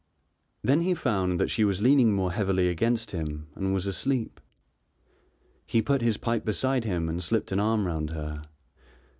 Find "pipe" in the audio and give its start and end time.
6.17-6.43